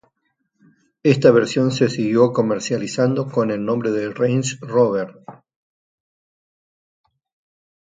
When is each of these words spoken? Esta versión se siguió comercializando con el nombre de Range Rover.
Esta 1.03 1.29
versión 1.29 1.69
se 1.69 1.87
siguió 1.87 2.33
comercializando 2.33 3.27
con 3.29 3.51
el 3.51 3.63
nombre 3.63 3.91
de 3.91 4.11
Range 4.11 4.57
Rover. 4.61 5.19